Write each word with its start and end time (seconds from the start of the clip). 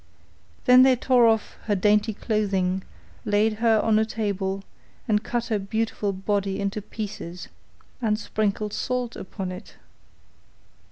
Then 0.65 0.81
they 0.81 0.95
tore 0.95 1.27
off 1.27 1.57
her 1.65 1.75
dainty 1.75 2.15
clothing, 2.15 2.83
laid 3.23 3.59
her 3.61 3.79
on 3.81 3.99
a 3.99 4.03
table, 4.03 4.63
and 5.07 5.23
cut 5.23 5.45
her 5.49 5.59
beautiful 5.59 6.11
body 6.11 6.59
into 6.59 6.81
pieces, 6.81 7.49
and 8.01 8.17
sprinkled 8.17 8.73
salt 8.73 9.15
upon 9.15 9.51
it. 9.51 9.75